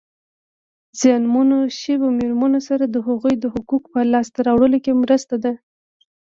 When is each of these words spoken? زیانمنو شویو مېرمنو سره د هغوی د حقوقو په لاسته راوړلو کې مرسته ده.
زیانمنو 0.99 1.59
شویو 1.79 2.07
مېرمنو 2.19 2.59
سره 2.69 2.83
د 2.87 2.95
هغوی 3.07 3.35
د 3.39 3.45
حقوقو 3.53 3.89
په 3.93 3.99
لاسته 4.13 4.39
راوړلو 4.47 4.77
کې 4.85 4.99
مرسته 5.03 5.35
ده. 5.43 5.53